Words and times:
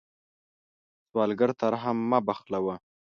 سوالګر 1.09 1.51
ته 1.59 1.65
رحم 1.73 1.97
مه 2.09 2.19
بخلوه 2.27 2.75